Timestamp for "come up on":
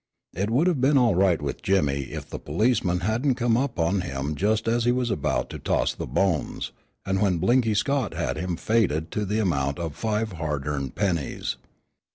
3.35-4.01